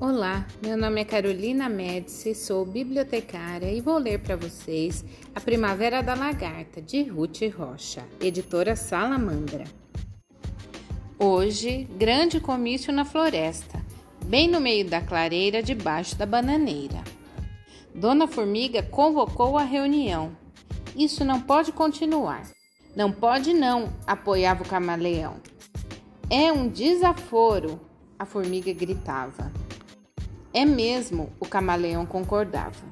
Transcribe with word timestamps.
Olá, 0.00 0.46
meu 0.62 0.78
nome 0.78 1.02
é 1.02 1.04
Carolina 1.04 1.68
Médici, 1.68 2.34
sou 2.34 2.64
bibliotecária 2.64 3.70
e 3.70 3.82
vou 3.82 3.98
ler 3.98 4.18
para 4.18 4.34
vocês 4.34 5.04
A 5.34 5.40
Primavera 5.42 6.02
da 6.02 6.14
Lagarta, 6.14 6.80
de 6.80 7.02
Ruth 7.02 7.42
Rocha, 7.54 8.02
editora 8.18 8.74
Salamandra. 8.74 9.64
Hoje, 11.18 11.86
grande 11.98 12.40
comício 12.40 12.94
na 12.94 13.04
floresta, 13.04 13.84
bem 14.24 14.48
no 14.48 14.58
meio 14.58 14.88
da 14.88 15.02
clareira, 15.02 15.62
debaixo 15.62 16.16
da 16.16 16.24
bananeira. 16.24 17.04
Dona 17.94 18.26
Formiga 18.26 18.82
convocou 18.82 19.58
a 19.58 19.64
reunião. 19.64 20.34
Isso 20.96 21.26
não 21.26 21.42
pode 21.42 21.72
continuar. 21.72 22.50
Não 22.96 23.12
pode 23.12 23.52
não, 23.52 23.92
apoiava 24.06 24.62
o 24.62 24.68
camaleão. 24.68 25.36
É 26.30 26.50
um 26.50 26.68
desaforo, 26.68 27.78
a 28.18 28.24
formiga 28.24 28.72
gritava. 28.72 29.59
É 30.52 30.64
mesmo, 30.64 31.32
o 31.38 31.46
camaleão 31.46 32.04
concordava. 32.04 32.84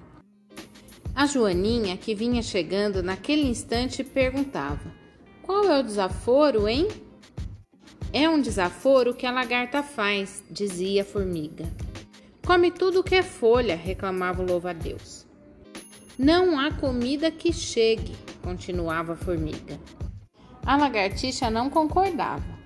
A 1.15 1.27
Joaninha, 1.27 1.97
que 1.97 2.15
vinha 2.15 2.41
chegando 2.43 3.03
naquele 3.03 3.48
instante, 3.48 4.05
perguntava: 4.05 4.95
Qual 5.43 5.65
é 5.65 5.81
o 5.81 5.83
desaforo, 5.83 6.69
hein? 6.69 6.87
É 8.12 8.29
um 8.29 8.41
desaforo 8.41 9.12
que 9.12 9.27
a 9.27 9.33
lagarta 9.33 9.83
faz, 9.83 10.45
dizia 10.51 11.03
a 11.03 11.05
formiga. 11.05 11.67
Come 12.47 12.71
tudo 12.71 13.03
que 13.03 13.17
é 13.17 13.23
folha, 13.23 13.77
reclamava 13.77 14.43
o 14.43 14.47
louva-a-Deus. 14.47 15.27
Não 16.17 16.59
há 16.59 16.73
comida 16.73 17.31
que 17.31 17.53
chegue, 17.53 18.17
continuava 18.43 19.12
a 19.12 19.17
formiga. 19.17 19.79
A 20.65 20.77
lagartixa 20.77 21.51
não 21.51 21.69
concordava. 21.69 22.59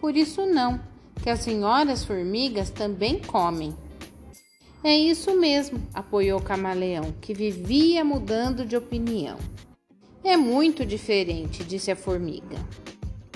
Por 0.00 0.16
isso 0.16 0.46
não, 0.46 0.80
que 1.22 1.28
as 1.28 1.40
senhoras 1.40 2.04
formigas 2.04 2.70
também 2.70 3.20
comem. 3.20 3.76
É 4.82 4.96
isso 4.96 5.34
mesmo, 5.36 5.80
apoiou 5.92 6.38
o 6.38 6.42
camaleão, 6.42 7.12
que 7.20 7.34
vivia 7.34 8.04
mudando 8.04 8.64
de 8.64 8.76
opinião. 8.76 9.36
É 10.22 10.36
muito 10.36 10.86
diferente, 10.86 11.64
disse 11.64 11.90
a 11.90 11.96
formiga. 11.96 12.56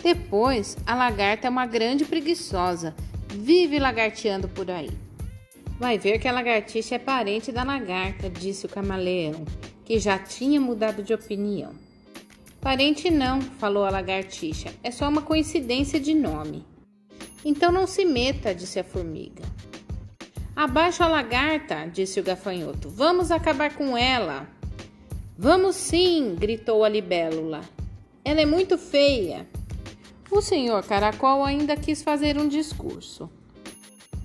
Depois, 0.02 0.76
a 0.86 0.94
lagarta 0.94 1.48
é 1.48 1.50
uma 1.50 1.66
grande 1.66 2.04
preguiçosa, 2.04 2.94
vive 3.28 3.78
lagarteando 3.78 4.48
por 4.48 4.70
aí. 4.70 4.90
Vai 5.80 5.98
ver 5.98 6.20
que 6.20 6.28
a 6.28 6.32
lagartixa 6.32 6.94
é 6.94 6.98
parente 6.98 7.50
da 7.50 7.64
lagarta, 7.64 8.30
disse 8.30 8.66
o 8.66 8.68
camaleão, 8.68 9.44
que 9.84 9.98
já 9.98 10.18
tinha 10.18 10.60
mudado 10.60 11.02
de 11.02 11.12
opinião. 11.12 11.72
Parente 12.60 13.10
não, 13.10 13.40
falou 13.40 13.84
a 13.84 13.90
lagartixa, 13.90 14.72
é 14.84 14.92
só 14.92 15.08
uma 15.08 15.22
coincidência 15.22 15.98
de 15.98 16.14
nome. 16.14 16.64
Então 17.44 17.72
não 17.72 17.88
se 17.88 18.04
meta, 18.04 18.54
disse 18.54 18.78
a 18.78 18.84
formiga. 18.84 19.42
Abaixo 20.62 21.02
a 21.02 21.08
lagarta, 21.08 21.90
disse 21.92 22.20
o 22.20 22.22
gafanhoto. 22.22 22.88
Vamos 22.88 23.32
acabar 23.32 23.74
com 23.74 23.98
ela. 23.98 24.46
Vamos 25.36 25.74
sim, 25.74 26.36
gritou 26.38 26.84
a 26.84 26.88
libélula. 26.88 27.62
Ela 28.24 28.42
é 28.42 28.46
muito 28.46 28.78
feia. 28.78 29.44
O 30.30 30.40
senhor 30.40 30.84
caracol 30.84 31.44
ainda 31.44 31.76
quis 31.76 32.00
fazer 32.00 32.38
um 32.38 32.46
discurso. 32.46 33.28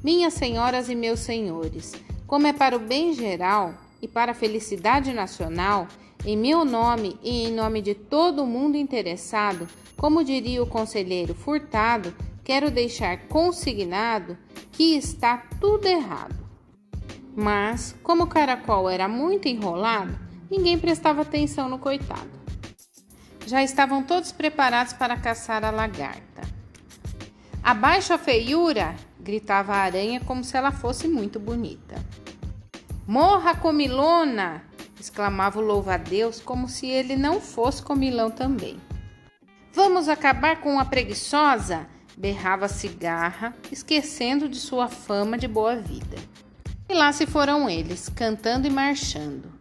Minhas 0.04 0.36
senhoras 0.36 0.90
e 0.90 0.96
meus 0.96 1.22
senhores, 1.22 1.96
como 2.28 2.46
é 2.46 2.54
para 2.54 2.76
o 2.76 2.80
bem 2.82 3.16
geral 3.16 3.74
e 4.00 4.08
para 4.08 4.32
a 4.34 4.36
felicidade 4.36 5.12
nacional, 5.14 5.88
em 6.24 6.38
meu 6.38 6.64
nome 6.64 7.18
e 7.24 7.48
em 7.48 7.52
nome 7.52 7.82
de 7.82 7.96
todo 7.96 8.46
mundo 8.46 8.78
interessado, 8.78 9.68
como 9.98 10.24
diria 10.24 10.62
o 10.62 10.68
conselheiro 10.68 11.34
Furtado, 11.34 12.14
quero 12.48 12.72
deixar 12.72 13.28
consignado 13.28 14.38
que 14.72 14.96
está 14.96 15.44
tudo 15.60 15.86
errado. 15.86 16.34
Mas, 17.36 17.94
como 18.02 18.24
o 18.24 18.28
caracol 18.28 18.90
era 18.90 19.06
muito 19.06 19.50
enrolado, 19.50 20.18
ninguém 20.50 20.80
prestava 20.80 21.24
atenção 21.24 21.68
no 21.68 21.78
coitado. 21.78 22.32
Já 23.46 23.62
estavam 23.62 24.02
todos 24.02 24.32
preparados 24.32 24.94
para 24.94 25.18
caçar 25.18 25.66
a 25.66 25.72
lagarta. 25.72 26.42
Abaixo 27.62 28.14
a 28.14 28.18
feiura! 28.18 28.96
gritava 29.20 29.74
a 29.74 29.80
aranha 29.80 30.22
como 30.22 30.42
se 30.42 30.56
ela 30.56 30.72
fosse 30.72 31.06
muito 31.06 31.42
bonita. 31.42 31.96
Morra, 33.06 33.56
comilona! 33.56 34.64
exclamava 34.98 35.60
o 35.60 35.62
louva-a-Deus 35.62 36.40
como 36.40 36.70
se 36.70 36.88
ele 36.88 37.18
não 37.18 37.42
fosse 37.42 37.84
comilão 37.84 38.32
também. 38.32 38.80
Vamos 39.74 40.08
acabar 40.08 40.62
com 40.62 40.80
a 40.80 40.86
preguiçosa? 40.86 41.97
Berrava 42.18 42.68
cigarra, 42.68 43.54
esquecendo 43.72 44.50
de 44.50 44.58
sua 44.58 44.88
fama 44.88 45.38
de 45.38 45.48
boa 45.48 45.76
vida. 45.76 46.18
E 46.90 46.94
lá 46.94 47.14
se 47.14 47.28
foram 47.28 47.70
eles, 47.70 48.10
cantando 48.10 48.66
e 48.66 48.72
marchando. 48.72 49.52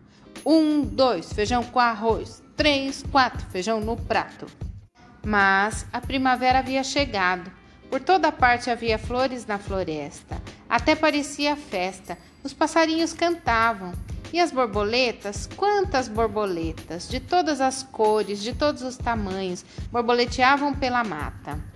Um, 0.44 0.83
dois, 0.83 1.33
feijão 1.33 1.62
com 1.62 1.78
arroz. 1.78 2.43
Três, 2.56 3.05
quatro, 3.12 3.47
feijão 3.50 3.81
no 3.81 3.97
prato. 3.97 4.47
Mas 5.25 5.84
a 5.93 6.00
primavera 6.00 6.61
havia 6.61 6.83
chegado. 6.83 7.53
Por 7.91 8.00
toda 8.00 8.33
parte 8.33 8.71
havia 8.71 8.99
flores 8.99 9.44
na 9.44 9.59
floresta. 9.59 10.41
Até 10.69 10.94
parecia 10.94 11.56
festa. 11.56 12.17
Os 12.43 12.55
passarinhos 12.55 13.12
cantavam. 13.12 13.93
E 14.33 14.41
as 14.41 14.50
borboletas? 14.50 15.49
Quantas 15.56 16.09
borboletas! 16.09 17.09
De 17.09 17.21
todas 17.21 17.61
as 17.61 17.83
cores, 17.83 18.43
de 18.43 18.55
todos 18.55 18.83
os 18.83 18.97
tamanhos, 18.97 19.65
borboleteavam 19.91 20.75
pela 20.75 21.05
mata 21.05 21.75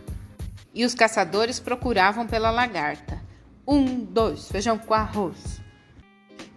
e 0.74 0.84
os 0.84 0.94
caçadores 0.94 1.58
procuravam 1.58 2.26
pela 2.26 2.50
lagarta. 2.50 3.20
Um, 3.66 4.04
dois, 4.04 4.48
feijão 4.48 4.78
com 4.78 4.94
arroz. 4.94 5.60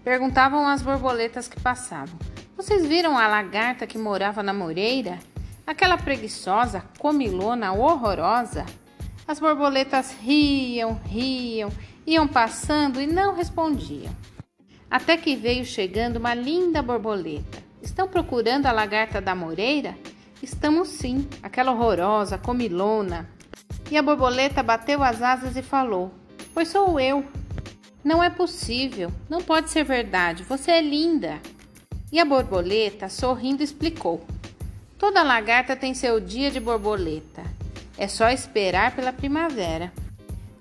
Perguntavam 0.03 0.68
às 0.68 0.81
borboletas 0.81 1.47
que 1.47 1.59
passavam: 1.59 2.18
Vocês 2.56 2.85
viram 2.85 3.18
a 3.18 3.28
lagarta 3.28 3.88
que 3.88 3.97
morava 3.97 4.44
na 4.44 4.53
moreira? 4.53 5.19
Aquela 5.66 5.97
preguiçosa, 5.97 6.84
comilona, 6.97 7.72
horrorosa? 7.72 8.66
As 9.25 9.40
borboletas 9.40 10.13
riam, 10.22 11.00
riam, 11.06 11.72
iam 12.06 12.28
passando 12.28 13.01
e 13.01 13.07
não 13.07 13.34
respondiam. 13.34 14.13
Até 14.91 15.16
que 15.16 15.35
veio 15.35 15.66
chegando 15.66 16.18
uma 16.18 16.34
linda 16.34 16.81
borboleta. 16.81 17.63
Estão 17.81 18.07
procurando 18.07 18.66
a 18.66 18.72
lagarta 18.72 19.22
da 19.22 19.34
moreira? 19.34 19.97
Estamos 20.41 20.90
sim, 20.90 21.28
aquela 21.41 21.72
horrorosa, 21.72 22.38
comilona. 22.38 23.30
E 23.92 23.98
a 23.98 24.02
borboleta 24.02 24.64
bateu 24.64 25.04
as 25.04 25.22
asas 25.22 25.56
e 25.56 25.62
falou: 25.62 26.12
Pois 26.54 26.68
sou 26.68 27.00
eu. 27.00 27.26
Não 28.04 28.22
é 28.22 28.30
possível, 28.30 29.12
não 29.30 29.42
pode 29.42 29.70
ser 29.70 29.84
verdade, 29.84 30.44
você 30.44 30.72
é 30.72 30.82
linda. 30.82 31.40
E 32.12 32.20
a 32.20 32.26
borboleta, 32.26 33.10
sorrindo, 33.10 33.64
explicou: 33.64 34.26
Toda 34.98 35.24
lagarta 35.24 35.76
tem 35.76 35.94
seu 35.94 36.20
dia 36.20 36.52
de 36.52 36.60
borboleta. 36.60 37.44
É 37.98 38.08
só 38.08 38.30
esperar 38.30 38.96
pela 38.96 39.14
primavera. 39.14 39.92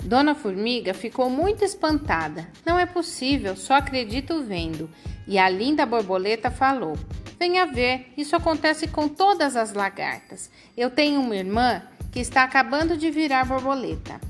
Dona 0.02 0.34
Formiga 0.34 0.92
ficou 0.92 1.30
muito 1.30 1.64
espantada. 1.64 2.48
Não 2.66 2.78
é 2.78 2.84
possível, 2.84 3.56
só 3.56 3.74
acredito 3.74 4.42
vendo. 4.42 4.90
E 5.28 5.38
a 5.38 5.48
linda 5.48 5.86
borboleta 5.86 6.50
falou: 6.50 6.96
Venha 7.38 7.66
ver, 7.66 8.12
isso 8.16 8.34
acontece 8.34 8.88
com 8.88 9.08
todas 9.08 9.56
as 9.56 9.72
lagartas. 9.72 10.50
Eu 10.76 10.90
tenho 10.90 11.20
uma 11.20 11.36
irmã 11.36 11.82
que 12.12 12.20
está 12.20 12.44
acabando 12.44 12.96
de 12.96 13.10
virar 13.10 13.46
borboleta. 13.46 14.20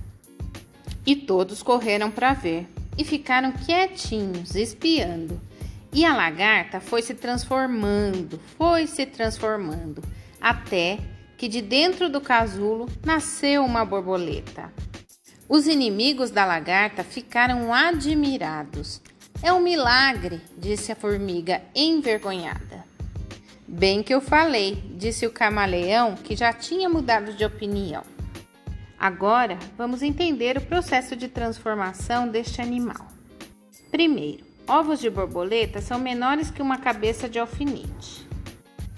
E 1.04 1.16
todos 1.16 1.62
correram 1.62 2.10
para 2.10 2.32
ver 2.32 2.69
e 2.97 3.04
ficaram 3.04 3.50
quietinhos, 3.50 4.54
espiando. 4.54 5.41
E 5.93 6.04
a 6.04 6.16
lagarta 6.16 6.81
foi 6.81 7.03
se 7.03 7.12
transformando, 7.12 8.41
foi 8.56 8.87
se 8.87 9.04
transformando, 9.04 10.03
até 10.41 10.98
que 11.37 11.48
de 11.48 11.60
dentro 11.60 12.09
do 12.09 12.20
casulo 12.20 12.88
nasceu 13.05 13.64
uma 13.64 13.85
borboleta. 13.85 14.73
Os 15.49 15.67
inimigos 15.67 16.31
da 16.31 16.46
lagarta 16.46 17.02
ficaram 17.02 17.75
admirados. 17.75 19.02
É 19.43 19.52
um 19.52 19.61
milagre, 19.61 20.40
disse 20.56 20.93
a 20.93 20.96
formiga 20.96 21.61
envergonhada. 21.75 22.91
Bem 23.74 24.02
que 24.02 24.12
eu 24.12 24.20
falei, 24.20 24.84
disse 24.96 25.26
o 25.26 25.32
camaleão, 25.32 26.14
que 26.14 26.36
já 26.36 26.52
tinha 26.52 26.90
mudado 26.90 27.32
de 27.32 27.42
opinião. 27.42 28.02
Agora 28.98 29.58
vamos 29.78 30.02
entender 30.02 30.58
o 30.58 30.66
processo 30.66 31.16
de 31.16 31.26
transformação 31.26 32.28
deste 32.28 32.60
animal. 32.60 33.08
Primeiro, 33.90 34.44
ovos 34.69 35.00
de 35.00 35.08
borboleta 35.08 35.80
são 35.80 35.98
menores 35.98 36.50
que 36.50 36.60
uma 36.60 36.76
cabeça 36.76 37.30
de 37.30 37.38
alfinete. 37.38 38.28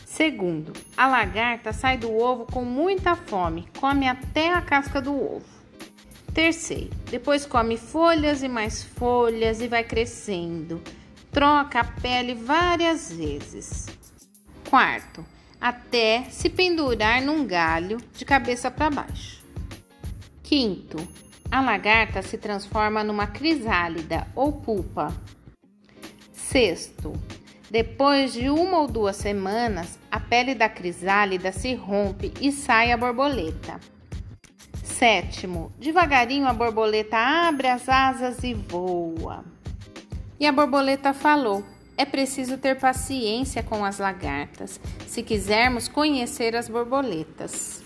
Segundo, 0.05 0.73
a 0.97 1.06
lagarta 1.06 1.73
sai 1.73 1.97
do 1.97 2.12
ovo 2.12 2.44
com 2.44 2.65
muita 2.65 3.15
fome, 3.15 3.69
come 3.79 4.09
até 4.09 4.53
a 4.53 4.61
casca 4.61 5.00
do 5.00 5.15
ovo. 5.15 5.47
Terceiro, 6.35 6.91
depois 7.12 7.47
come 7.47 7.77
folhas 7.77 8.43
e 8.43 8.49
mais 8.49 8.82
folhas 8.82 9.61
e 9.61 9.69
vai 9.69 9.85
crescendo. 9.85 10.82
Troca 11.31 11.79
a 11.79 11.85
pele 11.85 12.35
várias 12.35 13.12
vezes. 13.12 14.04
Quarto, 14.69 15.25
até 15.61 16.25
se 16.31 16.49
pendurar 16.51 17.23
num 17.23 17.47
galho 17.47 17.99
de 18.13 18.25
cabeça 18.25 18.71
para 18.71 18.91
baixo. 18.91 19.43
Quinto, 20.43 20.97
a 21.51 21.61
lagarta 21.61 22.23
se 22.23 22.37
transforma 22.37 23.05
numa 23.05 23.27
crisálida 23.27 24.27
ou 24.35 24.53
pupa. 24.53 25.15
Sexto, 26.33 27.13
depois 27.71 28.33
de 28.33 28.51
uma 28.51 28.81
ou 28.81 28.87
duas 28.87 29.17
semanas, 29.17 29.99
a 30.11 30.21
pele 30.21 30.55
da 30.55 30.69
crisálida 30.69 31.51
se 31.51 31.75
rompe 31.75 32.33
e 32.41 32.53
sai 32.53 32.93
a 32.93 32.97
borboleta. 32.97 33.81
Sétimo, 34.83 35.73
devagarinho 35.79 36.47
a 36.47 36.53
borboleta 36.53 37.17
abre 37.17 37.69
as 37.69 37.89
asas 37.89 38.45
e 38.45 38.55
voa. 38.55 39.45
E 40.39 40.47
a 40.47 40.53
borboleta 40.53 41.13
falou: 41.13 41.65
é 41.96 42.05
preciso 42.05 42.58
ter 42.58 42.79
paciência 42.79 43.62
com 43.62 43.85
as 43.85 43.99
lagartas, 43.99 44.81
se 45.06 45.23
quisermos 45.23 45.87
conhecer 45.87 46.56
as 46.56 46.69
borboletas. 46.69 47.84